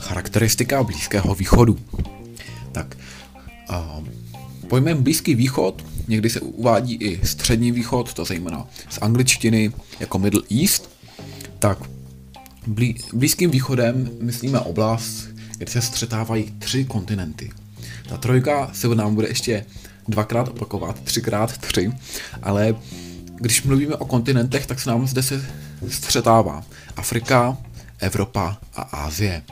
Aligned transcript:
Charakteristika 0.00 0.82
Blízkého 0.82 1.34
východu. 1.34 1.78
Tak, 2.72 2.96
uh, 3.70 4.06
pojmem 4.68 5.02
Blízký 5.02 5.34
východ 5.34 5.84
někdy 6.08 6.30
se 6.30 6.40
uvádí 6.40 6.94
i 6.94 7.26
Střední 7.26 7.72
východ, 7.72 8.14
to 8.14 8.24
zejména 8.24 8.66
z 8.90 8.98
angličtiny 9.02 9.72
jako 10.00 10.18
Middle 10.18 10.42
East. 10.60 10.90
Tak, 11.58 11.78
blí, 12.66 12.96
Blízkým 13.12 13.50
východem 13.50 14.10
myslíme 14.20 14.60
oblast, 14.60 15.28
kde 15.58 15.66
se 15.66 15.82
střetávají 15.82 16.54
tři 16.58 16.84
kontinenty. 16.84 17.50
Ta 18.08 18.16
trojka 18.16 18.70
se 18.72 18.88
nám 18.88 19.14
bude 19.14 19.28
ještě 19.28 19.64
dvakrát 20.08 20.48
opakovat, 20.48 21.00
třikrát 21.00 21.58
tři, 21.58 21.92
ale 22.42 22.74
když 23.44 23.62
mluvíme 23.62 23.96
o 23.96 24.04
kontinentech, 24.04 24.66
tak 24.66 24.80
se 24.80 24.90
nám 24.90 25.06
zde 25.06 25.22
se 25.22 25.46
střetává 25.88 26.64
Afrika, 26.96 27.56
Evropa 27.98 28.58
a 28.74 28.82
Ázie. 28.82 29.42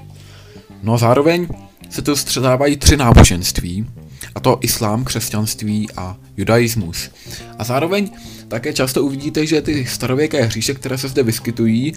No 0.82 0.94
a 0.94 0.98
zároveň 0.98 1.48
se 1.90 2.02
tu 2.02 2.16
střetávají 2.16 2.76
tři 2.76 2.96
náboženství, 2.96 3.86
a 4.34 4.40
to 4.40 4.58
islám, 4.60 5.04
křesťanství 5.04 5.88
a 5.96 6.16
judaismus. 6.36 7.10
A 7.58 7.64
zároveň 7.64 8.10
také 8.48 8.72
často 8.72 9.02
uvidíte, 9.02 9.46
že 9.46 9.62
ty 9.62 9.86
starověké 9.86 10.44
hříše, 10.44 10.74
které 10.74 10.98
se 10.98 11.08
zde 11.08 11.22
vyskytují, 11.22 11.92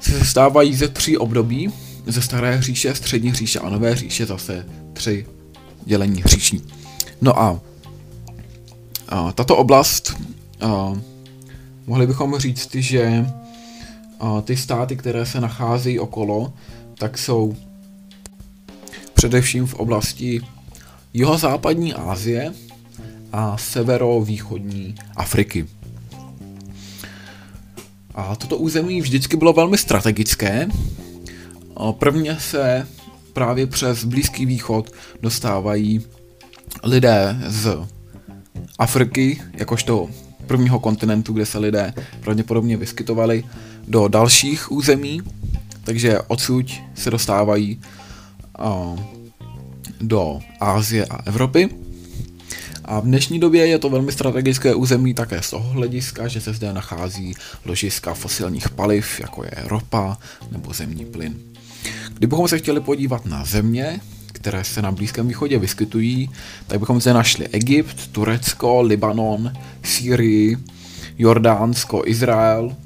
se 0.00 0.24
stávají 0.24 0.74
ze 0.74 0.88
tří 0.88 1.18
období, 1.18 1.72
ze 2.06 2.22
staré 2.22 2.56
hříše, 2.56 2.94
střední 2.94 3.30
hříše 3.30 3.58
a 3.58 3.68
nové 3.68 3.90
hříše 3.90 4.26
zase 4.26 4.66
tři 4.92 5.26
dělení 5.86 6.22
hříšní. 6.22 6.62
No 7.20 7.40
a, 7.40 7.60
a 9.08 9.32
tato 9.32 9.56
oblast, 9.56 10.16
a, 10.60 10.92
mohli 11.86 12.06
bychom 12.06 12.38
říct, 12.38 12.74
že 12.74 13.26
ty 14.44 14.56
státy, 14.56 14.96
které 14.96 15.26
se 15.26 15.40
nacházejí 15.40 15.98
okolo, 15.98 16.52
tak 16.94 17.18
jsou 17.18 17.56
především 19.14 19.66
v 19.66 19.74
oblasti 19.74 20.40
jihozápadní 21.14 21.94
Asie 21.94 22.52
a 23.32 23.56
severovýchodní 23.56 24.94
Afriky. 25.16 25.66
A 28.14 28.36
toto 28.36 28.56
území 28.56 29.00
vždycky 29.00 29.36
bylo 29.36 29.52
velmi 29.52 29.78
strategické. 29.78 30.68
Prvně 31.92 32.36
se 32.40 32.88
právě 33.32 33.66
přes 33.66 34.04
Blízký 34.04 34.46
východ 34.46 34.92
dostávají 35.22 36.02
lidé 36.82 37.36
z 37.46 37.86
Afriky, 38.78 39.42
jakožto 39.52 40.08
prvního 40.46 40.80
kontinentu, 40.80 41.32
kde 41.32 41.46
se 41.46 41.58
lidé 41.58 41.94
pravděpodobně 42.20 42.76
vyskytovali, 42.76 43.44
do 43.88 44.08
dalších 44.08 44.72
území, 44.72 45.20
takže 45.84 46.18
odsud 46.20 46.66
se 46.94 47.10
dostávají 47.10 47.80
do 50.00 50.40
Ázie 50.60 51.06
a 51.06 51.22
Evropy. 51.26 51.68
A 52.84 53.00
v 53.00 53.04
dnešní 53.04 53.40
době 53.40 53.66
je 53.66 53.78
to 53.78 53.90
velmi 53.90 54.12
strategické 54.12 54.74
území 54.74 55.14
také 55.14 55.42
z 55.42 55.50
toho 55.50 55.70
hlediska, 55.70 56.28
že 56.28 56.40
se 56.40 56.52
zde 56.52 56.72
nachází 56.72 57.34
ložiska 57.64 58.14
fosilních 58.14 58.68
paliv, 58.68 59.20
jako 59.20 59.44
je 59.44 59.52
ropa 59.64 60.18
nebo 60.50 60.72
zemní 60.72 61.04
plyn. 61.04 61.38
Kdybychom 62.14 62.48
se 62.48 62.58
chtěli 62.58 62.80
podívat 62.80 63.26
na 63.26 63.44
země, 63.44 64.00
které 64.42 64.64
se 64.64 64.82
na 64.82 64.92
Blízkém 64.92 65.28
východě 65.28 65.58
vyskytují, 65.58 66.30
tak 66.66 66.80
bychom 66.80 67.00
zde 67.00 67.14
našli 67.14 67.48
Egypt, 67.48 68.12
Turecko, 68.12 68.82
Libanon, 68.82 69.52
Sýrii, 69.82 70.56
Jordánsko, 71.18 72.02
Izrael, 72.06 72.76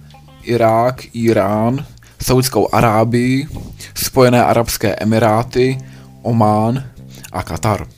Irák, 0.43 1.15
Irán, 1.15 1.87
Saudskou 2.23 2.75
Arábii, 2.75 3.48
Spojené 3.95 4.45
arabské 4.45 4.95
emiráty, 4.95 5.79
Omán 6.23 6.91
a 7.33 7.42
Katar. 7.42 7.89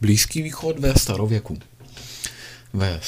Blízký 0.00 0.42
východ 0.42 0.78
ve 0.78 0.94
starověku. 0.94 1.58
Ve 2.72 3.00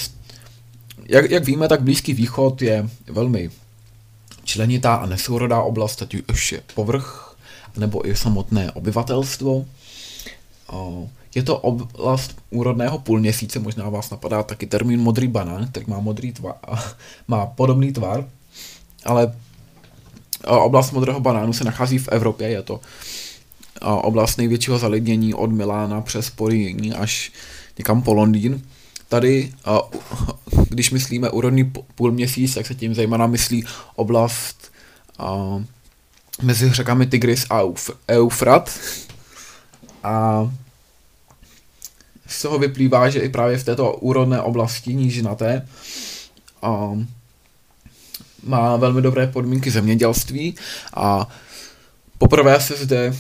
jak, 1.09 1.31
jak 1.31 1.45
víme, 1.45 1.69
tak 1.69 1.83
Blízký 1.83 2.13
východ 2.13 2.63
je 2.63 2.89
velmi 3.07 3.51
členitá 4.57 4.95
a 4.95 5.07
nesourodá 5.07 5.61
oblast, 5.61 6.03
ať 6.03 6.17
už 6.33 6.53
je 6.53 6.61
povrch, 6.75 7.37
nebo 7.77 8.09
i 8.09 8.17
samotné 8.17 8.73
obyvatelstvo. 8.73 9.65
Je 11.35 11.43
to 11.43 11.59
oblast 11.59 12.37
úrodného 12.51 12.99
půlměsíce, 12.99 13.59
možná 13.59 13.89
vás 13.89 14.11
napadá 14.11 14.43
taky 14.43 14.67
termín 14.67 15.01
modrý 15.01 15.29
banán, 15.29 15.69
který 15.69 15.87
má, 15.89 16.01
modrý 16.01 16.33
tvar, 16.33 16.57
má 17.29 17.47
podobný 17.47 17.93
tvar, 17.93 18.25
ale 19.05 19.37
oblast 20.45 20.93
modrého 20.93 21.21
banánu 21.21 21.53
se 21.53 21.65
nachází 21.65 21.99
v 21.99 22.09
Evropě, 22.09 22.49
je 22.49 22.63
to 22.63 22.81
oblast 23.83 24.37
největšího 24.37 24.79
zalidnění 24.79 25.35
od 25.35 25.53
Milána 25.53 26.01
přes 26.01 26.31
Poríní 26.31 26.93
až 26.93 27.33
někam 27.79 28.03
po 28.03 28.15
Londýn. 28.15 28.63
Tady, 29.09 29.53
když 30.77 30.91
myslíme 30.91 31.31
úrodný 31.31 31.73
půlměsíc, 31.95 32.55
tak 32.55 32.67
se 32.67 32.75
tím 32.75 32.95
zejména 32.95 33.27
myslí 33.27 33.65
oblast 33.95 34.73
mezi 36.43 36.73
řekami 36.73 37.07
Tigris 37.07 37.47
a 37.51 37.61
Eufrat. 38.09 38.79
A 40.03 40.47
z 42.27 42.43
toho 42.43 42.59
vyplývá, 42.59 43.11
že 43.11 43.21
i 43.21 43.29
právě 43.29 43.59
v 43.59 43.65
této 43.65 43.93
úrodné 43.93 44.41
oblasti 44.41 44.95
nížinaté 44.95 45.69
má 48.43 48.77
velmi 48.77 49.03
dobré 49.03 49.27
podmínky 49.27 49.71
zemědělství 49.71 50.55
a 50.95 51.29
poprvé 52.19 52.61
se 52.61 52.77
zde 52.77 53.17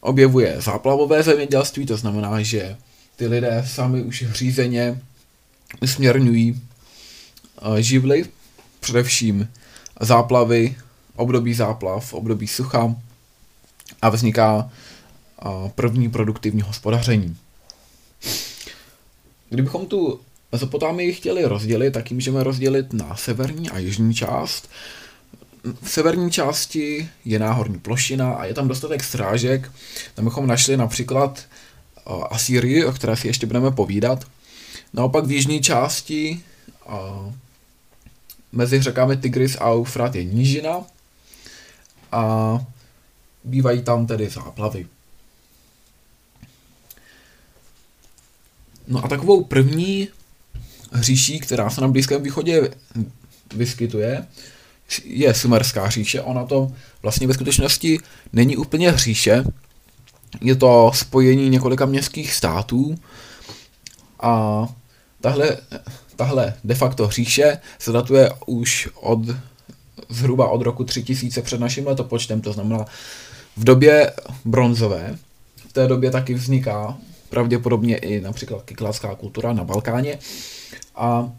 objevuje 0.00 0.56
záplavové 0.58 1.22
zemědělství, 1.22 1.86
to 1.86 1.96
znamená, 1.96 2.42
že 2.42 2.76
ty 3.16 3.26
lidé 3.26 3.64
sami 3.66 4.02
už 4.02 4.24
řízeně 4.32 5.00
směrňují 5.84 6.62
živly, 7.78 8.24
především 8.80 9.48
záplavy, 10.00 10.76
období 11.16 11.54
záplav, 11.54 12.14
období 12.14 12.46
sucha 12.46 12.94
a 14.02 14.08
vzniká 14.08 14.70
první 15.74 16.10
produktivní 16.10 16.62
hospodaření. 16.62 17.36
Kdybychom 19.50 19.86
tu 19.86 20.20
Mezopotámii 20.52 21.12
chtěli 21.12 21.44
rozdělit, 21.44 21.90
tak 21.90 22.10
ji 22.10 22.14
můžeme 22.14 22.44
rozdělit 22.44 22.92
na 22.92 23.16
severní 23.16 23.70
a 23.70 23.78
jižní 23.78 24.14
část. 24.14 24.68
V 25.82 25.90
severní 25.90 26.30
části 26.30 27.08
je 27.24 27.38
náhorní 27.38 27.78
plošina 27.78 28.32
a 28.32 28.44
je 28.44 28.54
tam 28.54 28.68
dostatek 28.68 29.04
strážek. 29.04 29.72
Tam 30.14 30.24
bychom 30.24 30.46
našli 30.46 30.76
například 30.76 31.44
Asýrii, 32.30 32.84
o 32.84 32.92
které 32.92 33.16
si 33.16 33.26
ještě 33.26 33.46
budeme 33.46 33.70
povídat. 33.70 34.24
Naopak 34.92 35.26
v 35.26 35.30
jižní 35.30 35.60
části 35.60 36.40
mezi 38.56 38.82
řekami 38.82 39.16
Tigris 39.16 39.56
a 39.56 39.72
Eufrat 39.72 40.14
je 40.14 40.24
nížina 40.24 40.82
a 42.12 42.58
bývají 43.44 43.82
tam 43.82 44.06
tedy 44.06 44.28
záplavy. 44.28 44.86
No 48.88 49.04
a 49.04 49.08
takovou 49.08 49.44
první 49.44 50.08
říší, 50.94 51.40
která 51.40 51.70
se 51.70 51.80
na 51.80 51.88
Blízkém 51.88 52.22
východě 52.22 52.70
vyskytuje, 53.54 54.26
je 55.04 55.34
Sumerská 55.34 55.90
říše. 55.90 56.22
Ona 56.22 56.44
to 56.44 56.72
vlastně 57.02 57.26
ve 57.26 57.34
skutečnosti 57.34 57.98
není 58.32 58.56
úplně 58.56 58.98
říše, 58.98 59.44
je 60.40 60.56
to 60.56 60.90
spojení 60.94 61.48
několika 61.48 61.86
městských 61.86 62.32
států 62.32 62.94
a 64.20 64.66
tahle, 65.20 65.56
tahle 66.16 66.54
de 66.64 66.74
facto 66.74 67.10
říše 67.10 67.58
se 67.78 67.92
datuje 67.92 68.30
už 68.46 68.88
od 68.94 69.20
zhruba 70.08 70.48
od 70.48 70.62
roku 70.62 70.84
3000 70.84 71.42
před 71.42 71.60
naším 71.60 71.86
letopočtem, 71.86 72.40
to 72.40 72.52
znamená 72.52 72.84
v 73.56 73.64
době 73.64 74.12
bronzové. 74.44 75.18
V 75.68 75.72
té 75.72 75.86
době 75.86 76.10
taky 76.10 76.34
vzniká 76.34 76.96
pravděpodobně 77.30 77.96
i 77.96 78.20
například 78.20 78.62
kykladská 78.62 79.14
kultura 79.14 79.52
na 79.52 79.64
Balkáně 79.64 80.18
a 80.94 81.30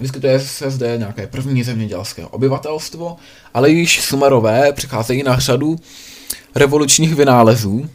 vyskytuje 0.00 0.40
se 0.40 0.70
zde 0.70 0.98
nějaké 0.98 1.26
první 1.26 1.62
zemědělské 1.62 2.26
obyvatelstvo, 2.26 3.16
ale 3.54 3.70
již 3.70 4.00
Sumerové 4.00 4.72
přicházejí 4.72 5.22
na 5.22 5.38
řadu 5.38 5.76
revolučních 6.54 7.14
vynálezů. 7.14 7.90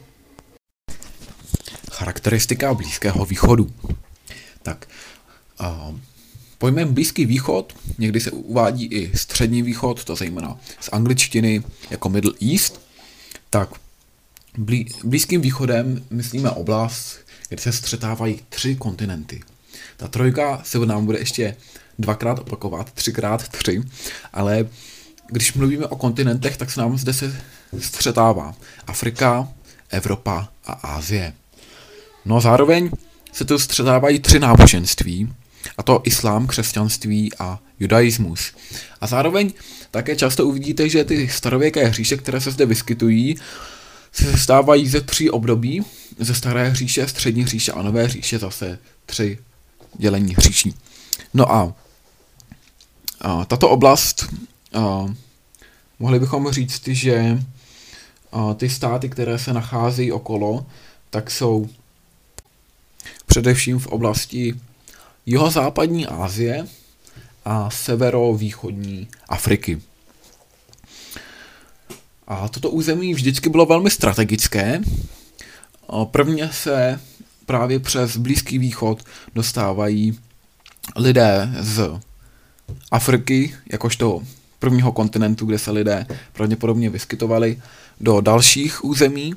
Charakteristika 1.92 2.74
Blízkého 2.74 3.26
východu. 3.26 3.70
Tak, 4.64 4.88
uh, 5.62 5.98
pojmem 6.58 6.94
Blízký 6.94 7.26
východ 7.26 7.74
někdy 7.98 8.20
se 8.20 8.32
uvádí 8.32 8.86
i 8.86 9.18
Střední 9.18 9.62
východ, 9.62 10.04
to 10.04 10.16
zejména 10.16 10.60
z 10.80 10.90
angličtiny 10.92 11.64
jako 11.90 12.10
Middle 12.10 12.34
East. 12.42 12.82
Tak, 13.50 13.70
Blí, 14.58 14.88
blízkým 15.04 15.42
východem 15.42 16.06
myslíme 16.10 16.50
oblast, 16.50 17.20
kde 17.50 17.62
se 17.62 17.72
střetávají 17.72 18.40
tři 18.50 18.76
kontinenty. 18.76 19.42
Ta 19.98 20.08
trojka 20.08 20.62
se 20.64 20.80
nám 20.80 21.06
bude 21.06 21.20
ještě 21.20 21.56
dvakrát 22.00 22.40
opakovat, 22.40 22.92
třikrát 22.92 23.48
tři, 23.48 23.84
ale 24.34 24.68
když 25.28 25.54
mluvíme 25.54 25.88
o 25.88 25.96
kontinentech, 25.96 26.58
tak 26.58 26.72
se 26.72 26.82
nám 26.82 26.98
zde 26.98 27.14
se 27.14 27.42
střetává 27.80 28.56
Afrika, 28.88 29.48
Evropa 29.90 30.50
a 30.66 30.72
Ázie. 30.72 31.34
No 32.26 32.38
a 32.38 32.40
zároveň 32.40 32.92
se 33.32 33.46
tu 33.46 33.60
střetávají 33.60 34.20
tři 34.20 34.40
náboženství, 34.40 35.34
a 35.78 35.84
to 35.84 36.02
islám, 36.04 36.48
křesťanství 36.48 37.32
a 37.40 37.60
judaismus. 37.80 38.54
A 39.02 39.08
zároveň 39.08 39.54
také 39.92 40.16
často 40.16 40.46
uvidíte, 40.48 40.90
že 40.90 41.04
ty 41.04 41.30
starověké 41.30 41.88
hříše, 41.88 42.18
které 42.18 42.42
se 42.42 42.52
zde 42.52 42.66
vyskytují, 42.66 43.36
se 44.12 44.38
stávají 44.38 44.88
ze 44.88 45.02
tří 45.02 45.30
období, 45.30 45.84
ze 46.20 46.36
staré 46.36 46.70
hříše, 46.70 47.08
střední 47.08 47.44
hříše 47.44 47.72
a 47.72 47.82
nové 47.82 48.04
hříše, 48.04 48.40
zase 48.40 48.80
tři 49.06 49.38
dělení 49.98 50.36
hříší. 50.36 50.76
No 51.34 51.52
a, 51.52 51.74
a 53.22 53.46
tato 53.46 53.70
oblast, 53.70 54.26
a, 54.74 55.06
mohli 56.00 56.20
bychom 56.20 56.52
říct, 56.52 56.88
že 56.88 57.44
a, 58.32 58.54
ty 58.54 58.70
státy, 58.70 59.10
které 59.10 59.40
se 59.40 59.54
nacházejí 59.54 60.12
okolo, 60.12 60.66
tak 61.10 61.32
jsou 61.32 61.70
především 63.32 63.80
v 63.80 63.88
oblasti 63.88 64.56
jihozápadní 65.26 66.08
Asie 66.08 66.68
a 67.46 67.70
severovýchodní 67.70 69.08
Afriky. 69.30 69.82
A 72.28 72.48
toto 72.48 72.70
území 72.70 73.14
vždycky 73.14 73.50
bylo 73.50 73.66
velmi 73.66 73.90
strategické. 73.92 74.82
Prvně 76.12 76.50
se 76.54 77.00
právě 77.46 77.80
přes 77.80 78.18
Blízký 78.18 78.58
východ 78.58 79.04
dostávají 79.36 80.20
lidé 80.96 81.50
z 81.60 82.00
Afriky, 82.92 83.56
jakožto 83.72 84.24
prvního 84.60 84.92
kontinentu, 84.92 85.46
kde 85.46 85.60
se 85.60 85.72
lidé 85.72 86.06
pravděpodobně 86.34 86.90
vyskytovali, 86.90 87.62
do 88.02 88.22
dalších 88.22 88.86
území, 88.86 89.34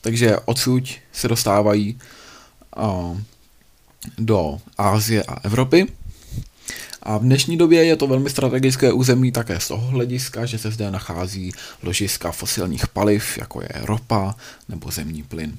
takže 0.00 0.36
odsud 0.44 0.84
se 1.12 1.28
dostávají 1.28 1.98
do 4.18 4.58
Ázie 4.78 5.22
a 5.22 5.40
Evropy. 5.42 5.86
A 7.02 7.18
v 7.18 7.22
dnešní 7.22 7.56
době 7.56 7.84
je 7.84 7.96
to 7.96 8.06
velmi 8.06 8.30
strategické 8.30 8.92
území 8.92 9.32
také 9.32 9.60
z 9.60 9.68
toho 9.68 9.86
hlediska, 9.86 10.46
že 10.46 10.58
se 10.58 10.70
zde 10.70 10.90
nachází 10.90 11.52
ložiska 11.82 12.32
fosilních 12.32 12.88
paliv, 12.88 13.38
jako 13.38 13.62
je 13.62 13.68
ropa 13.74 14.34
nebo 14.68 14.90
zemní 14.90 15.22
plyn. 15.22 15.58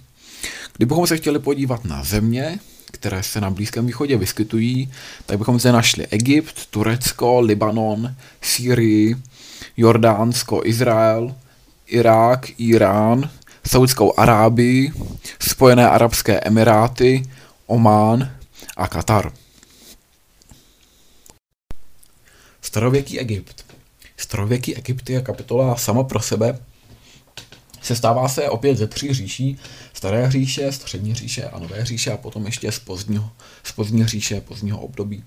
Kdybychom 0.77 1.07
se 1.07 1.17
chtěli 1.17 1.39
podívat 1.39 1.85
na 1.85 2.03
země, 2.03 2.59
které 2.91 3.23
se 3.23 3.41
na 3.41 3.49
Blízkém 3.49 3.85
východě 3.85 4.17
vyskytují, 4.17 4.91
tak 5.25 5.37
bychom 5.37 5.59
zde 5.59 5.71
našli 5.71 6.07
Egypt, 6.07 6.65
Turecko, 6.69 7.39
Libanon, 7.39 8.15
Sýrii, 8.41 9.15
Jordánsko, 9.77 10.61
Izrael, 10.65 11.35
Irák, 11.87 12.59
Irán, 12.59 13.29
Saudskou 13.67 14.19
Arábii, 14.19 14.91
Spojené 15.39 15.89
arabské 15.89 16.39
emiráty, 16.39 17.23
Omán 17.65 18.31
a 18.77 18.87
Katar. 18.87 19.31
Starověký 22.61 23.19
Egypt. 23.19 23.65
Starověký 24.17 24.75
Egypt 24.75 25.09
je 25.09 25.21
kapitola 25.21 25.75
sama 25.75 26.03
pro 26.03 26.19
sebe. 26.19 26.59
Sestává 27.81 28.29
se 28.29 28.49
opět 28.49 28.77
ze 28.77 28.87
tří 28.87 29.13
říší. 29.13 29.59
Staré 29.93 30.31
říše, 30.31 30.71
střední 30.71 31.13
říše 31.13 31.43
a 31.43 31.59
nové 31.59 31.85
říše 31.85 32.11
a 32.11 32.17
potom 32.17 32.45
ještě 32.45 32.71
z 32.71 32.79
pozdního, 32.79 33.29
z 33.63 33.71
pozdní 33.71 34.07
říše, 34.07 34.41
pozdního 34.41 34.79
období. 34.79 35.23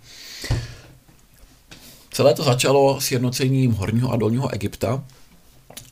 Celé 2.11 2.35
to 2.35 2.45
začalo 2.45 3.01
s 3.01 3.13
jednocením 3.13 3.73
horního 3.73 4.13
a 4.13 4.17
dolního 4.17 4.55
Egypta, 4.55 5.05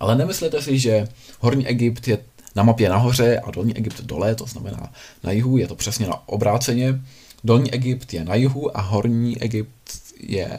ale 0.00 0.17
nemyslete 0.17 0.62
si, 0.62 0.79
že 0.79 1.09
horní 1.41 1.67
Egypt 1.67 2.09
je 2.09 2.19
na 2.56 2.62
mapě 2.62 2.89
nahoře 2.89 3.39
a 3.39 3.50
dolní 3.50 3.77
Egypt 3.77 4.00
dole, 4.00 4.35
to 4.35 4.47
znamená 4.47 4.93
na 5.23 5.33
jihu, 5.33 5.59
je 5.59 5.69
to 5.69 5.75
přesně 5.75 6.06
na 6.06 6.29
obráceně. 6.29 7.00
Dolní 7.45 7.73
Egypt 7.73 8.15
je 8.15 8.25
na 8.25 8.35
jihu 8.35 8.77
a 8.77 8.81
horní 8.81 9.43
Egypt 9.43 9.73
je 10.21 10.59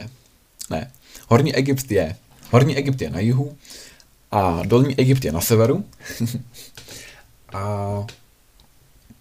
ne, 0.70 0.90
Horní 1.28 1.54
Egypt 1.54 1.90
je, 1.90 2.16
Horní 2.50 2.76
Egypt 2.76 3.02
je 3.02 3.10
na 3.10 3.20
jihu 3.20 3.56
a 4.30 4.62
Dolní 4.66 4.98
Egypt 4.98 5.24
je 5.24 5.32
na 5.32 5.40
severu. 5.40 5.84
a 7.52 8.06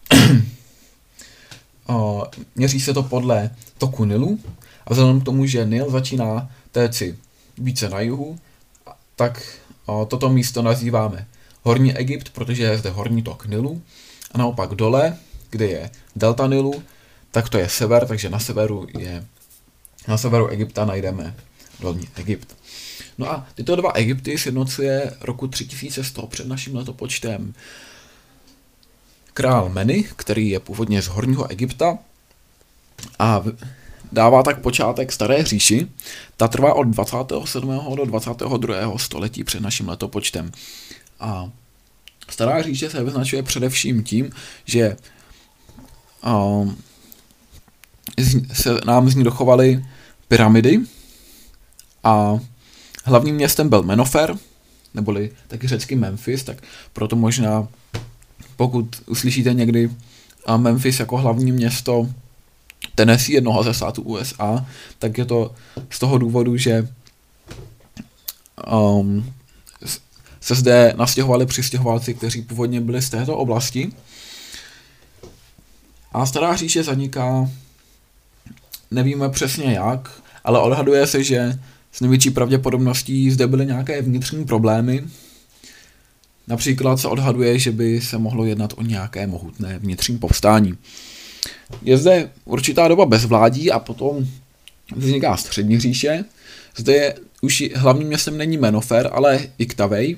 o, 1.87 2.25
měří 2.55 2.79
se 2.79 2.93
to 2.93 3.03
podle 3.03 3.49
toku 3.77 4.05
Nilu 4.05 4.39
a 4.85 4.93
vzhledem 4.93 5.21
k 5.21 5.25
tomu, 5.25 5.45
že 5.45 5.65
Nil 5.65 5.89
začíná 5.89 6.51
téci 6.71 7.17
více 7.57 7.89
na 7.89 7.99
jihu, 7.99 8.39
tak 9.15 9.59
o, 9.85 10.05
toto 10.05 10.29
místo 10.29 10.61
nazýváme 10.61 11.27
Horní 11.63 11.97
Egypt, 11.97 12.29
protože 12.29 12.63
je 12.63 12.77
zde 12.77 12.89
horní 12.89 13.23
tok 13.23 13.45
Nilu 13.45 13.81
a 14.31 14.37
naopak 14.37 14.69
dole, 14.69 15.17
kde 15.49 15.65
je 15.65 15.89
delta 16.15 16.47
Nilu, 16.47 16.83
tak 17.31 17.49
to 17.49 17.57
je 17.57 17.69
sever, 17.69 18.07
takže 18.07 18.29
na 18.29 18.39
severu 18.39 18.87
je 18.97 19.25
na 20.07 20.17
severu 20.17 20.47
Egypta 20.47 20.85
najdeme 20.85 21.35
dolní 21.79 22.09
Egypt. 22.15 22.55
No 23.17 23.31
a 23.31 23.47
tyto 23.55 23.75
dva 23.75 23.91
Egypty 23.91 24.37
sjednocuje 24.37 25.13
roku 25.21 25.47
3100 25.47 26.27
před 26.27 26.47
naším 26.47 26.75
letopočtem 26.75 27.53
král 29.33 29.69
Meny, 29.69 30.03
který 30.15 30.49
je 30.49 30.59
původně 30.59 31.01
z 31.01 31.07
horního 31.07 31.51
Egypta 31.51 31.97
a 33.19 33.43
dává 34.11 34.43
tak 34.43 34.61
počátek 34.61 35.11
staré 35.11 35.43
říši. 35.43 35.87
Ta 36.37 36.47
trvá 36.47 36.73
od 36.73 36.83
27. 36.83 37.95
do 37.95 38.05
22. 38.05 38.97
století 38.97 39.43
před 39.43 39.61
naším 39.61 39.89
letopočtem. 39.89 40.51
A 41.19 41.51
stará 42.29 42.61
říše 42.61 42.89
se 42.89 43.03
vyznačuje 43.03 43.43
především 43.43 44.03
tím, 44.03 44.29
že 44.65 44.97
um, 46.25 46.77
se 48.53 48.79
nám 48.85 49.09
z 49.09 49.15
ní 49.15 49.23
dochovaly 49.23 49.85
pyramidy 50.27 50.79
a 52.03 52.39
hlavním 53.05 53.35
městem 53.35 53.69
byl 53.69 53.83
Menofer, 53.83 54.35
neboli 54.93 55.31
taky 55.47 55.67
řecký 55.67 55.95
Memphis, 55.95 56.43
tak 56.43 56.63
proto 56.93 57.15
možná 57.15 57.67
pokud 58.55 59.01
uslyšíte 59.05 59.53
někdy 59.53 59.89
Memphis 60.57 60.99
jako 60.99 61.17
hlavní 61.17 61.51
město 61.51 62.09
Tennessee, 62.95 63.35
jednoho 63.35 63.63
ze 63.63 63.73
států 63.73 64.01
USA, 64.01 64.65
tak 64.99 65.17
je 65.17 65.25
to 65.25 65.55
z 65.89 65.99
toho 65.99 66.17
důvodu, 66.17 66.57
že 66.57 66.87
um, 68.71 69.33
se 70.49 70.55
zde 70.55 70.93
nastěhovali 70.97 71.45
přistěhovalci, 71.45 72.13
kteří 72.13 72.41
původně 72.41 72.81
byli 72.81 73.01
z 73.01 73.09
této 73.09 73.37
oblasti. 73.37 73.91
A 76.13 76.25
stará 76.25 76.55
říše 76.55 76.83
zaniká, 76.83 77.49
nevíme 78.91 79.29
přesně 79.29 79.73
jak, 79.73 80.21
ale 80.43 80.59
odhaduje 80.59 81.07
se, 81.07 81.23
že 81.23 81.59
s 81.91 82.01
největší 82.01 82.29
pravděpodobností 82.29 83.31
zde 83.31 83.47
byly 83.47 83.65
nějaké 83.65 84.01
vnitřní 84.01 84.45
problémy. 84.45 85.03
Například 86.47 86.97
se 86.97 87.07
odhaduje, 87.07 87.59
že 87.59 87.71
by 87.71 88.01
se 88.01 88.17
mohlo 88.17 88.45
jednat 88.45 88.73
o 88.77 88.81
nějaké 88.81 89.27
mohutné 89.27 89.79
vnitřní 89.79 90.17
povstání. 90.17 90.77
Je 91.81 91.97
zde 91.97 92.29
určitá 92.45 92.87
doba 92.87 93.05
bezvládí 93.05 93.71
a 93.71 93.79
potom 93.79 94.27
vzniká 94.95 95.37
střední 95.37 95.79
říše. 95.79 96.25
Zde 96.75 96.93
je, 96.93 97.15
už 97.41 97.63
hlavním 97.75 98.07
městem 98.07 98.37
není 98.37 98.57
Menofer, 98.57 99.09
ale 99.13 99.39
Iktavej. 99.57 100.17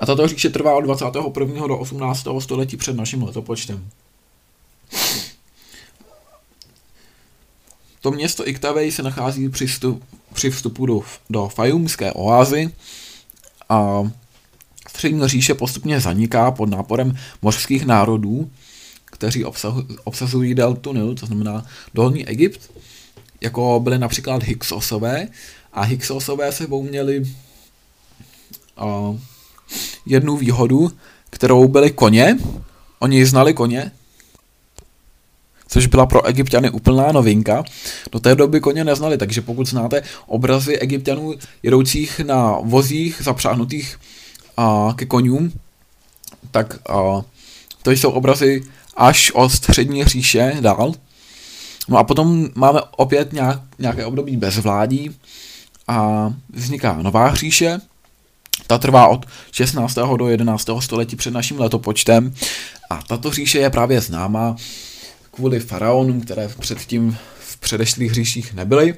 A 0.00 0.06
tato 0.06 0.28
říše 0.28 0.50
trvá 0.50 0.74
od 0.74 0.80
21. 0.80 1.66
do 1.66 1.78
18. 1.78 2.26
století 2.38 2.76
před 2.76 2.96
naším 2.96 3.22
letopočtem. 3.22 3.90
To 8.00 8.10
město 8.10 8.48
Iktavej 8.48 8.92
se 8.92 9.02
nachází 9.02 9.48
při, 9.48 9.66
vstup, 9.66 10.04
při 10.34 10.50
vstupu 10.50 10.86
do, 10.86 11.00
do 11.30 11.48
Fajumské 11.48 12.12
oázy 12.12 12.72
a 13.68 14.10
střední 14.88 15.28
říše 15.28 15.54
postupně 15.54 16.00
zaniká 16.00 16.50
pod 16.50 16.68
náporem 16.68 17.16
mořských 17.42 17.86
národů, 17.86 18.50
kteří 19.04 19.44
obsahu, 19.44 19.82
obsazují 20.04 20.54
deltu 20.54 20.92
Nilu, 20.92 21.14
to 21.14 21.26
znamená 21.26 21.66
dolní 21.94 22.28
Egypt, 22.28 22.70
jako 23.40 23.80
byly 23.80 23.98
například 23.98 24.42
Hyksosové 24.42 25.28
a 25.72 25.82
Hyksosové 25.82 26.52
sebou 26.52 26.82
měli 26.82 27.20
uh, 28.80 29.18
jednu 30.06 30.36
výhodu, 30.36 30.92
kterou 31.30 31.68
byly 31.68 31.90
koně. 31.90 32.36
Oni 32.98 33.26
znali 33.26 33.54
koně, 33.54 33.92
což 35.68 35.86
byla 35.86 36.06
pro 36.06 36.26
egyptiany 36.26 36.70
úplná 36.70 37.12
novinka. 37.12 37.64
Do 38.12 38.18
té 38.18 38.34
doby 38.34 38.60
koně 38.60 38.84
neznali, 38.84 39.18
takže 39.18 39.40
pokud 39.40 39.66
znáte 39.66 40.02
obrazy 40.26 40.78
egyptianů 40.78 41.34
jedoucích 41.62 42.20
na 42.20 42.58
vozích 42.62 43.20
zapřáhnutých 43.24 43.98
a, 44.56 44.94
ke 44.96 45.06
konům, 45.06 45.52
tak 46.50 46.78
uh, 46.90 47.22
to 47.82 47.90
jsou 47.90 48.10
obrazy 48.10 48.62
až 48.96 49.30
od 49.30 49.48
střední 49.48 50.04
říše 50.04 50.56
dál. 50.60 50.92
No 51.88 51.98
a 51.98 52.04
potom 52.04 52.48
máme 52.54 52.80
opět 52.96 53.32
nějak, 53.32 53.60
nějaké 53.78 54.04
období 54.04 54.36
bezvládí 54.36 55.10
a 55.88 56.28
vzniká 56.52 57.02
nová 57.02 57.34
říše, 57.34 57.80
ta 58.68 58.78
trvá 58.78 59.08
od 59.08 59.26
16. 59.52 59.94
do 60.16 60.28
11. 60.28 60.68
století 60.80 61.16
před 61.16 61.30
naším 61.30 61.60
letopočtem 61.60 62.34
a 62.90 63.02
tato 63.02 63.30
říše 63.30 63.58
je 63.58 63.70
právě 63.70 64.00
známá 64.00 64.56
kvůli 65.30 65.60
faraonům, 65.60 66.20
které 66.20 66.48
předtím 66.48 67.16
v 67.40 67.56
předešlých 67.56 68.12
říších 68.12 68.54
nebyly. 68.54 68.94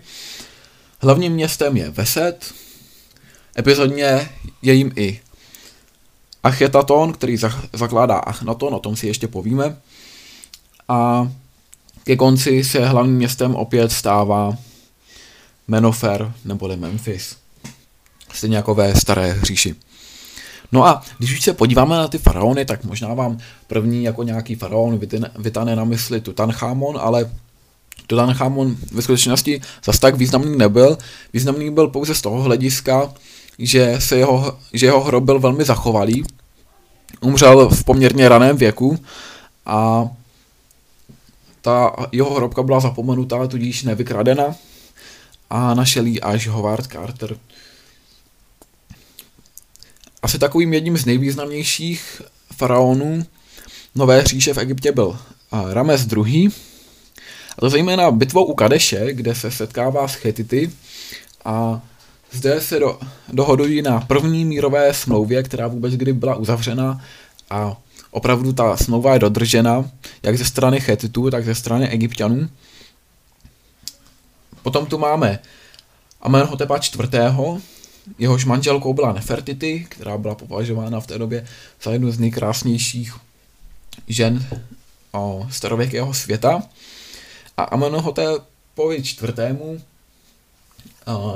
Hlavním 1.00 1.33
městem 1.33 1.77
je 1.77 1.91
Veset, 1.91 2.55
epizodně 3.59 4.31
je 4.62 4.75
jim 4.75 4.93
i 4.97 5.21
Achetaton, 6.43 7.12
který 7.12 7.37
zakládá 7.73 8.19
Achnaton, 8.19 8.75
o 8.75 8.79
tom 8.79 8.97
si 8.97 9.07
ještě 9.07 9.29
povíme. 9.29 9.77
A 10.89 11.31
ke 12.05 12.17
konci 12.17 12.65
se 12.65 12.87
hlavním 12.87 13.17
městem 13.17 13.55
opět 13.55 13.93
stává 13.93 14.57
Menofer 15.69 16.33
neboli 16.45 16.77
Memphis. 16.77 17.37
Stejně 18.32 18.56
jako 18.56 18.75
ve 18.75 18.94
staré 18.94 19.32
hříši. 19.32 19.75
No 20.72 20.87
a 20.87 21.02
když 21.18 21.32
už 21.32 21.42
se 21.42 21.52
podíváme 21.52 21.96
na 21.96 22.08
ty 22.08 22.18
faraony, 22.18 22.64
tak 22.64 22.84
možná 22.84 23.14
vám 23.14 23.38
první 23.66 24.04
jako 24.04 24.22
nějaký 24.22 24.54
faraon 24.54 25.00
vytane 25.38 25.76
na 25.76 25.84
mysli 25.84 26.20
Tutanchamon, 26.20 26.99
ale 27.00 27.30
Tutanchamon 28.06 28.76
ve 28.92 29.02
skutečnosti 29.02 29.60
zas 29.84 29.99
tak 29.99 30.16
významný 30.16 30.58
nebyl. 30.58 30.99
Významný 31.32 31.70
byl 31.70 31.88
pouze 31.88 32.14
z 32.14 32.20
toho 32.20 32.42
hlediska, 32.42 33.12
že, 33.58 33.96
se 33.99 34.16
jeho, 34.16 34.58
že 34.72 34.87
jeho 34.87 35.00
hrob 35.00 35.25
byl 35.25 35.40
velmi 35.40 35.64
zachovalý. 35.64 36.25
Umřel 37.20 37.68
v 37.68 37.84
poměrně 37.84 38.28
raném 38.28 38.56
věku 38.56 38.99
a 39.66 40.08
ta 41.62 41.92
jeho 42.12 42.34
hrobka 42.34 42.62
byla 42.62 42.80
zapomenutá, 42.80 43.46
tudíž 43.46 43.82
nevykradena 43.82 44.54
a 45.50 45.75
našel 45.75 46.06
ji 46.06 46.20
až 46.20 46.49
Howard 46.49 46.87
Carter. 46.87 47.37
Asi 50.23 50.39
takovým 50.39 50.75
jedním 50.75 50.97
z 50.97 51.07
nejvýznamnějších 51.07 52.23
faraonů 52.57 53.27
Nové 53.95 54.25
říše 54.25 54.55
v 54.55 54.59
Egyptě 54.59 54.93
byl 54.93 55.19
Rames 55.73 56.07
II. 56.12 56.49
A 57.59 57.61
to 57.61 57.71
zejména 57.71 58.11
bitvou 58.11 58.45
u 58.45 58.55
Kadeše, 58.55 59.12
kde 59.12 59.35
se 59.35 59.50
setkává 59.50 60.09
s 60.09 60.15
Chetity 60.15 60.71
a 61.45 61.81
zde 62.33 62.61
se 62.61 62.79
do, 62.79 62.99
dohodují 63.33 63.83
na 63.83 64.00
první 64.00 64.45
mírové 64.45 64.95
smlouvě, 64.95 65.43
která 65.43 65.67
vůbec 65.67 65.95
kdy 65.95 66.12
byla 66.12 66.35
uzavřena 66.35 67.05
a 67.50 67.77
opravdu 68.11 68.53
ta 68.53 68.77
smlouva 68.77 69.12
je 69.12 69.19
dodržena, 69.19 69.91
jak 70.23 70.39
ze 70.39 70.45
strany 70.45 70.81
Chetitů, 70.81 71.31
tak 71.31 71.45
ze 71.45 71.55
strany 71.55 71.89
Egyptianů. 71.89 72.49
Potom 74.62 74.87
tu 74.87 74.99
máme 74.99 75.39
Amenhotepa 76.21 76.77
IV., 76.77 77.15
jehož 78.19 78.45
manželkou 78.45 78.95
byla 78.95 79.12
Nefertiti, 79.12 79.87
která 79.88 80.19
byla 80.19 80.35
považována 80.35 81.00
v 81.00 81.07
té 81.07 81.19
době 81.19 81.47
za 81.83 81.93
jednu 81.93 82.11
z 82.11 82.19
nejkrásnějších 82.19 83.17
žen 84.09 84.47
o 85.12 85.47
starověkého 85.50 86.14
světa. 86.14 86.62
A 87.57 87.62
Amenhotepovi 87.62 88.97
IV. 88.97 89.40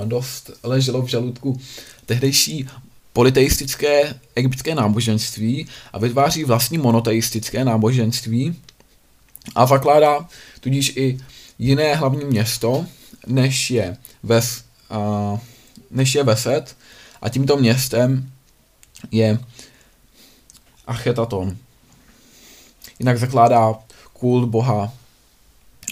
dost 0.05 0.51
leželo 0.63 1.03
v 1.03 1.09
žaludku 1.09 1.61
tehdejší 2.07 2.69
politeistické 3.13 4.15
egyptské 4.35 4.75
náboženství 4.75 5.67
a 5.93 5.99
vytváří 5.99 6.45
vlastní 6.45 6.79
monoteistické 6.79 7.65
náboženství 7.65 8.57
a 9.55 9.67
zakládá 9.67 10.29
tudíž 10.61 10.97
i 10.97 11.19
jiné 11.59 11.95
hlavní 11.95 12.25
město, 12.25 12.87
než 13.27 13.71
je, 13.71 13.97
Ves, 14.23 14.65
uh, 14.91 15.39
než 15.91 16.15
je 16.15 16.25
Veset 16.25 16.77
a 17.23 17.29
tímto 17.29 17.57
městem 17.57 18.31
je 19.11 19.39
Achetaton. 20.87 21.57
Jinak 22.99 23.19
zakládá 23.19 23.75
kult 24.13 24.49
boha 24.49 24.93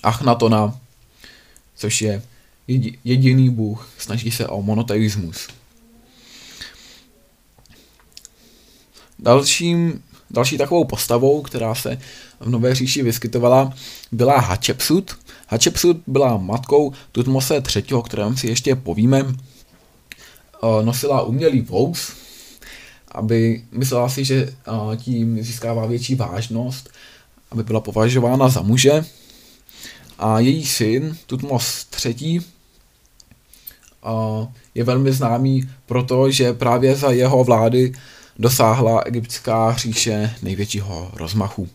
Achnatona, 0.02 0.78
což 1.76 2.02
je 2.02 2.22
jediný 3.04 3.50
bůh, 3.50 3.88
snaží 3.98 4.30
se 4.30 4.46
o 4.46 4.62
monoteismus. 4.62 5.48
Dalším, 9.18 10.02
další 10.30 10.58
takovou 10.58 10.84
postavou, 10.84 11.42
která 11.42 11.74
se 11.74 11.98
v 12.40 12.48
Nové 12.48 12.74
říši 12.74 13.02
vyskytovala, 13.02 13.74
byla 14.12 14.40
Hatshepsut. 14.40 15.18
Hatshepsut 15.48 15.96
byla 16.06 16.36
matkou 16.36 16.92
Tutmose 17.12 17.62
III., 17.76 17.94
o 17.94 18.02
kterém 18.02 18.36
si 18.36 18.46
ještě 18.46 18.76
povíme. 18.76 19.24
Nosila 20.82 21.22
umělý 21.22 21.60
vous, 21.60 22.12
aby 23.08 23.64
myslela 23.72 24.08
si, 24.08 24.24
že 24.24 24.54
tím 24.96 25.42
získává 25.42 25.86
větší 25.86 26.14
vážnost, 26.14 26.90
aby 27.50 27.62
byla 27.62 27.80
považována 27.80 28.48
za 28.48 28.62
muže. 28.62 29.04
A 30.18 30.38
její 30.38 30.66
syn, 30.66 31.16
Tutmos 31.26 31.86
III., 32.04 32.40
je 34.74 34.84
velmi 34.84 35.12
známý 35.12 35.70
proto, 35.86 36.30
že 36.30 36.52
právě 36.52 36.96
za 36.96 37.10
jeho 37.10 37.44
vlády 37.44 37.92
dosáhla 38.38 39.00
egyptská 39.00 39.76
říše 39.76 40.34
největšího 40.42 41.10
rozmachu. 41.14 41.68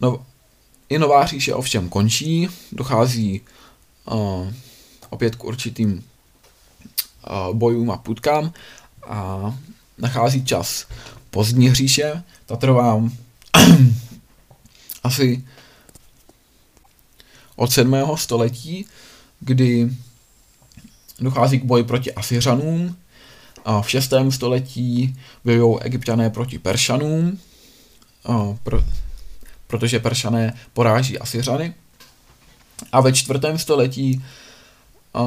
No, 0.00 0.26
I 0.88 0.98
nová 0.98 1.26
říše 1.26 1.54
ovšem 1.54 1.88
končí, 1.88 2.48
dochází 2.72 3.40
opět 5.10 5.36
k 5.36 5.44
určitým 5.44 6.04
bojům 7.52 7.90
a 7.90 7.96
putkám 7.96 8.52
a 9.06 9.54
nachází 9.98 10.44
čas 10.44 10.86
pozdní 11.30 11.68
hříše, 11.68 12.22
ta 12.46 12.56
trvá 12.56 13.02
asi 15.02 15.44
od 17.56 17.72
7. 17.72 17.96
století, 18.16 18.86
kdy 19.40 19.90
dochází 21.20 21.60
k 21.60 21.64
boji 21.64 21.84
proti 21.84 22.14
Asyřanům. 22.14 22.96
A 23.64 23.82
v 23.82 23.90
6. 23.90 24.12
století 24.30 25.18
bojují 25.44 25.78
egyptiané 25.80 26.30
proti 26.30 26.58
Peršanům, 26.58 27.38
pro, 28.62 28.84
protože 29.66 29.98
Peršané 29.98 30.54
poráží 30.72 31.18
Asyřany. 31.18 31.74
A 32.92 33.00
ve 33.00 33.12
4. 33.12 33.38
století 33.56 34.24
a, 35.14 35.22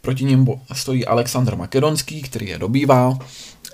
proti 0.00 0.24
ním 0.24 0.48
stojí 0.72 1.06
Alexandr 1.06 1.56
Makedonský, 1.56 2.22
který 2.22 2.48
je 2.48 2.58
dobývá 2.58 3.18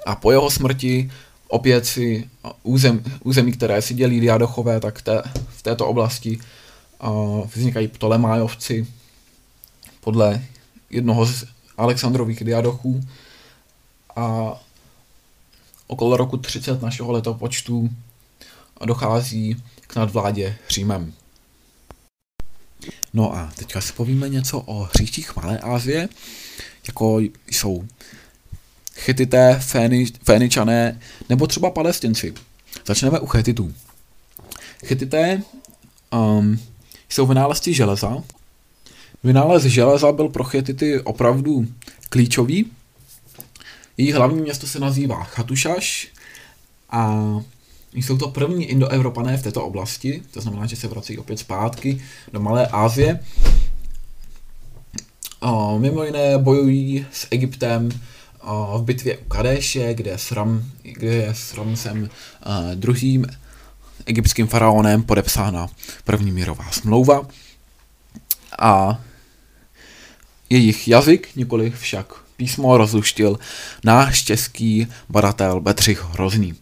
a 0.06 0.16
po 0.16 0.30
jeho 0.32 0.50
smrti 0.50 1.10
opět 1.48 1.86
si 1.86 2.30
územ, 2.62 3.04
území, 3.24 3.52
které 3.52 3.82
si 3.82 3.94
dělí 3.94 4.20
Diadochové, 4.20 4.80
tak 4.80 5.02
te, 5.02 5.22
v 5.48 5.62
této 5.62 5.86
oblasti 5.86 6.38
a, 7.00 7.10
vznikají 7.54 7.88
Ptolemájovci 7.88 8.86
podle 10.00 10.42
jednoho 10.90 11.26
z 11.26 11.44
Alexandrových 11.78 12.44
diadochů 12.44 13.00
a 14.16 14.54
okolo 15.86 16.16
roku 16.16 16.36
30 16.36 16.82
našeho 16.82 17.12
letopočtu 17.12 17.90
dochází 18.84 19.62
k 19.86 19.96
nadvládě 19.96 20.56
Římem. 20.68 21.12
No 23.14 23.36
a 23.36 23.52
teďka 23.56 23.80
si 23.80 23.92
povíme 23.92 24.28
něco 24.28 24.60
o 24.60 24.88
hříštích 24.94 25.36
Malé 25.36 25.58
Asie, 25.58 26.08
jako 26.86 27.20
jsou 27.46 27.84
Chetité, 28.94 29.60
Fény, 29.62 30.06
Féničané 30.22 31.00
nebo 31.28 31.46
třeba 31.46 31.70
Palestinci. 31.70 32.34
Začneme 32.86 33.20
u 33.20 33.26
Chetitů. 33.26 33.74
Chetité 34.86 35.42
um, 36.12 36.60
jsou 37.08 37.26
vynálezci 37.26 37.74
železa, 37.74 38.22
Vynález 39.24 39.62
železa 39.62 40.12
byl 40.12 40.28
pro 40.28 40.44
Chetity 40.44 41.00
opravdu 41.00 41.66
klíčový. 42.08 42.66
Její 43.96 44.12
hlavní 44.12 44.40
město 44.40 44.66
se 44.66 44.78
nazývá 44.78 45.24
Chatušaš 45.24 46.08
a 46.90 47.16
jsou 47.92 48.18
to 48.18 48.28
první 48.28 48.64
indoevropané 48.64 49.36
v 49.36 49.42
této 49.42 49.64
oblasti, 49.64 50.22
to 50.30 50.40
znamená, 50.40 50.66
že 50.66 50.76
se 50.76 50.88
vrací 50.88 51.18
opět 51.18 51.38
zpátky 51.38 52.02
do 52.32 52.40
Malé 52.40 52.66
Asie. 52.66 53.20
A 55.40 55.76
mimo 55.78 56.04
jiné 56.04 56.38
bojují 56.38 57.06
s 57.12 57.26
Egyptem 57.30 57.88
v 58.76 58.82
bitvě 58.82 59.18
u 59.18 59.24
Kadéše, 59.24 59.94
kde, 59.94 60.18
Sram, 60.18 60.64
kde 60.82 61.14
je 61.14 61.34
s 61.34 61.54
Ramsem 61.54 62.10
druhým 62.74 63.26
egyptským 64.06 64.46
faraonem 64.46 65.02
podepsána 65.02 65.68
první 66.04 66.32
mírová 66.32 66.70
smlouva. 66.70 67.26
A 68.58 69.00
jejich 70.50 70.88
jazyk, 70.88 71.36
nikoli 71.36 71.70
však 71.70 72.14
písmo 72.36 72.76
rozluštil 72.76 73.38
náš 73.84 74.24
český 74.24 74.86
badatel 75.08 75.60
Bedřich 75.60 76.04
Hrozný. 76.04 76.54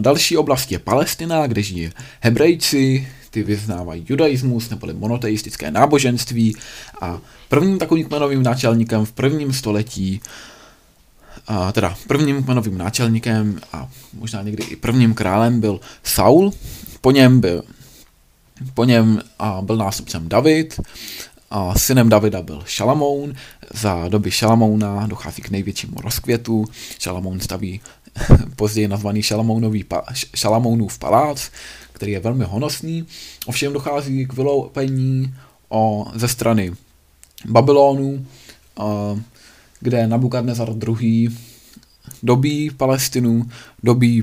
Další 0.00 0.36
oblast 0.36 0.72
je 0.72 0.78
Palestina, 0.78 1.46
kde 1.46 1.62
žijí 1.62 1.90
Hebrejci, 2.20 3.08
ty 3.30 3.42
vyznávají 3.42 4.06
judaismus 4.08 4.70
neboli 4.70 4.94
monoteistické 4.94 5.70
náboženství. 5.70 6.56
A 7.00 7.18
prvním 7.48 7.78
takovým 7.78 8.06
kmenovým 8.06 8.42
náčelníkem 8.42 9.04
v 9.04 9.12
prvním 9.12 9.52
století 9.52 10.20
a 11.46 11.72
teda 11.72 11.96
prvním 12.06 12.42
kmenovým 12.42 12.78
náčelníkem 12.78 13.60
a 13.72 13.88
možná 14.12 14.42
někdy 14.42 14.64
i 14.64 14.76
prvním 14.76 15.14
králem 15.14 15.60
byl 15.60 15.80
Saul, 16.02 16.52
po 17.00 17.10
něm 17.10 17.40
byl, 17.40 17.62
po 18.74 18.84
něm 18.84 19.22
a 19.38 19.62
byl 19.62 19.76
nástupcem 19.76 20.28
David, 20.28 20.80
a 21.50 21.78
synem 21.78 22.08
Davida 22.08 22.42
byl 22.42 22.62
Šalamoun, 22.66 23.34
za 23.74 24.08
doby 24.08 24.30
Šalamouna 24.30 25.06
dochází 25.06 25.42
k 25.42 25.50
největšímu 25.50 26.00
rozkvětu, 26.00 26.64
Šalamoun 26.98 27.40
staví 27.40 27.80
později 28.56 28.88
nazvaný 28.88 29.22
Šalamounový, 29.22 29.84
Šalamounův 30.34 30.98
palác, 30.98 31.50
který 31.92 32.12
je 32.12 32.20
velmi 32.20 32.44
honosný, 32.44 33.06
ovšem 33.46 33.72
dochází 33.72 34.26
k 34.26 34.32
vyloupení 34.32 35.34
o, 35.68 36.06
ze 36.14 36.28
strany 36.28 36.72
Babylonu, 37.44 38.26
kde 39.80 40.06
Nabukadnezar 40.06 40.68
II. 40.88 41.28
dobí 42.22 42.70
Palestinu, 42.70 43.50
dobí, 43.82 44.22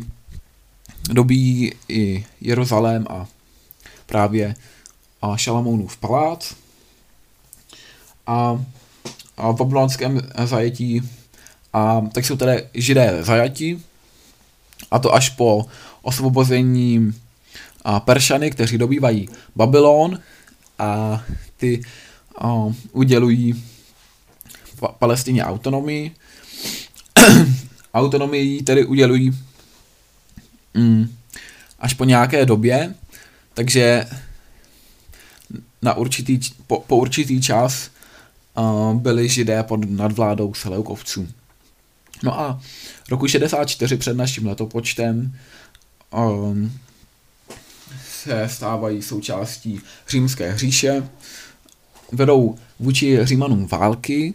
dobí 1.11 1.73
i 1.89 2.25
Jeruzalém 2.41 3.05
a 3.09 3.27
právě 4.05 4.55
a 5.21 5.37
Šalamounův 5.37 5.97
palác. 5.97 6.55
A, 8.27 8.65
a 9.37 9.51
v 9.51 9.55
babylonském 9.55 10.21
zajetí 10.45 11.01
a 11.77 12.01
tak 12.11 12.25
jsou 12.25 12.35
tedy 12.35 12.67
židé 12.73 13.23
zajati, 13.23 13.79
a 14.91 14.99
to 14.99 15.13
až 15.13 15.29
po 15.29 15.65
osvobození 16.01 17.13
a 17.81 17.99
Peršany, 17.99 18.51
kteří 18.51 18.77
dobývají 18.77 19.29
Babylon 19.55 20.19
a 20.79 21.23
ty 21.57 21.81
a, 22.37 22.73
udělují 22.91 23.63
pa- 24.79 24.87
Palestině 24.87 25.45
autonomii. 25.45 26.11
autonomii 27.93 28.63
tedy 28.63 28.85
udělují 28.85 29.37
mm, 30.73 31.15
až 31.79 31.93
po 31.93 32.05
nějaké 32.05 32.45
době, 32.45 32.95
takže 33.53 34.05
na 35.81 35.93
určitý, 35.93 36.39
po, 36.67 36.79
po 36.79 36.97
určitý 36.97 37.41
čas 37.41 37.89
uh, 38.57 38.93
byli 38.93 39.29
židé 39.29 39.63
pod 39.63 39.89
nadvládou 39.89 40.53
Seleukovců. 40.53 41.27
No 42.23 42.39
a 42.39 42.61
roku 43.09 43.27
64 43.27 43.97
před 43.97 44.17
naším 44.17 44.47
letopočtem 44.47 45.35
um, 46.13 46.71
se 48.09 48.49
stávají 48.49 49.01
součástí 49.01 49.81
římské 50.09 50.51
hříše, 50.51 51.09
vedou 52.11 52.57
vůči 52.79 53.25
Římanům 53.25 53.67
války 53.67 54.33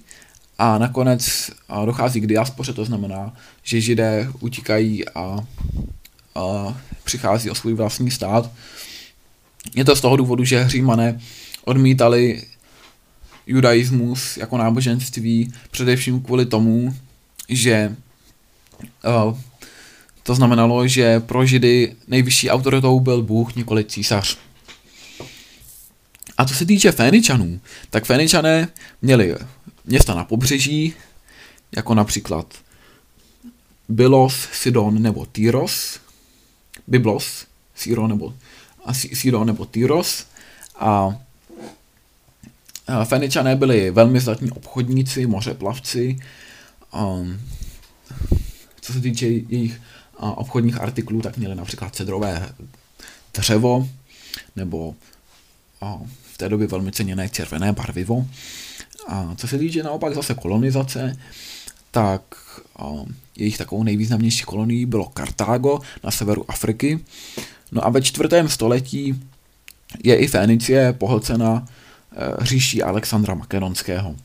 a 0.59 0.79
nakonec 0.79 1.51
dochází 1.85 2.21
k 2.21 2.27
diaspoře, 2.27 2.73
to 2.73 2.85
znamená, 2.85 3.37
že 3.63 3.81
židé 3.81 4.33
utíkají 4.41 5.09
a, 5.09 5.39
a 6.35 6.77
přichází 7.05 7.51
o 7.51 7.55
svůj 7.55 7.75
vlastní 7.75 8.11
stát. 8.11 8.51
Je 9.75 9.85
to 9.85 9.97
z 9.97 10.01
toho 10.01 10.17
důvodu, 10.17 10.45
že 10.45 10.69
Římané 10.69 11.21
odmítali 11.65 12.43
judaismus 13.47 14.37
jako 14.37 14.59
náboženství 14.59 15.53
především 15.71 16.23
kvůli 16.23 16.47
tomu, 16.47 16.97
že 17.57 17.97
uh, 19.27 19.39
to 20.23 20.35
znamenalo, 20.35 20.89
že 20.89 21.21
pro 21.21 21.47
Židy 21.47 21.97
nejvyšší 22.09 22.51
autoritou 22.51 23.01
byl 23.01 23.23
Bůh, 23.23 23.57
nikoli 23.57 23.85
císař. 23.85 24.39
A 26.39 26.45
co 26.45 26.55
se 26.55 26.67
týče 26.67 26.93
Féničanů, 26.93 27.61
tak 27.91 28.05
Féničané 28.05 28.69
měli 29.03 29.37
města 29.85 30.15
na 30.15 30.25
pobřeží, 30.25 30.95
jako 31.77 31.95
například 31.95 32.47
Bylos, 33.89 34.49
Sidon 34.53 35.03
nebo 35.03 35.27
Tyros, 35.27 36.01
Byblos, 36.87 37.47
Siro 37.75 38.09
nebo, 38.09 38.35
a 38.85 38.95
Sidon 38.95 39.47
nebo 39.47 39.65
Tyros 39.65 40.27
a 40.77 41.19
Feničané 43.05 43.57
byli 43.57 43.91
velmi 43.91 44.21
zdatní 44.21 44.51
obchodníci, 44.51 45.27
mořeplavci, 45.27 46.19
um, 46.95 47.41
co 48.81 48.93
se 48.93 49.01
týče 49.01 49.27
jejich 49.27 49.81
obchodních 50.17 50.81
artiklů, 50.81 51.21
tak 51.21 51.37
měli 51.37 51.55
například 51.55 51.95
cedrové 51.95 52.49
dřevo, 53.35 53.89
nebo 54.57 54.95
v 56.33 56.39
té 56.39 56.49
době 56.49 56.67
velmi 56.67 56.93
ceněné 56.93 57.29
červené 57.29 57.73
barvivo. 57.73 58.27
A 59.09 59.35
co 59.37 59.49
se 59.49 59.59
týče 59.59 59.83
naopak 59.83 60.15
zase 60.15 60.35
kolonizace, 60.35 61.17
tak 61.91 62.23
jejich 63.37 63.59
takovou 63.59 63.83
nejvýznamnější 63.83 64.43
kolonií 64.43 64.87
bylo 64.87 65.05
Kartágo 65.05 65.81
na 66.05 66.11
severu 66.11 66.51
Afriky. 66.51 67.01
No 67.73 67.87
a 67.87 67.89
ve 67.89 68.03
čtvrtém 68.03 68.49
století 68.49 69.23
je 70.05 70.17
i 70.17 70.27
Fénicie 70.27 70.93
pohlcena 70.93 71.69
e, 72.17 72.45
říší 72.45 72.83
Alexandra 72.83 73.35
Makedonského. 73.35 74.17